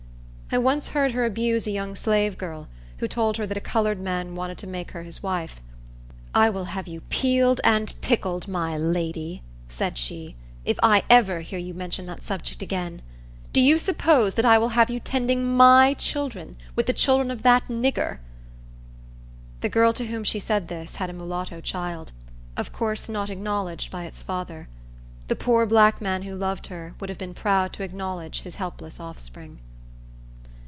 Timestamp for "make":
4.67-4.91